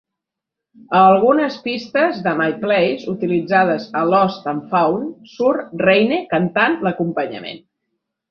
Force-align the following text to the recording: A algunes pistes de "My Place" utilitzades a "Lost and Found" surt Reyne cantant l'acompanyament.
A 0.99 1.01
algunes 1.09 1.57
pistes 1.65 2.21
de 2.27 2.31
"My 2.39 2.47
Place" 2.63 3.05
utilitzades 3.11 3.85
a 4.01 4.03
"Lost 4.13 4.49
and 4.53 4.65
Found" 4.71 5.29
surt 5.33 5.77
Reyne 5.89 6.19
cantant 6.35 6.79
l'acompanyament. 6.89 7.63